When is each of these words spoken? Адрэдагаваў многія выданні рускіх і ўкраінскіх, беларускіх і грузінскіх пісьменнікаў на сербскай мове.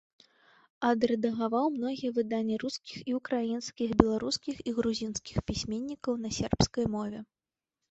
Адрэдагаваў 0.91 1.65
многія 1.75 2.11
выданні 2.15 2.57
рускіх 2.63 2.97
і 3.13 3.15
ўкраінскіх, 3.19 3.89
беларускіх 4.01 4.55
і 4.67 4.75
грузінскіх 4.81 5.47
пісьменнікаў 5.53 6.21
на 6.27 6.35
сербскай 6.41 6.85
мове. 6.99 7.19